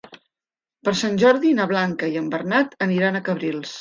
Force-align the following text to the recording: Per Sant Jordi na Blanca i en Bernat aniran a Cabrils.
Per 0.87 0.93
Sant 1.01 1.19
Jordi 1.23 1.51
na 1.59 1.67
Blanca 1.73 2.09
i 2.15 2.19
en 2.23 2.33
Bernat 2.33 2.75
aniran 2.87 3.21
a 3.21 3.23
Cabrils. 3.29 3.69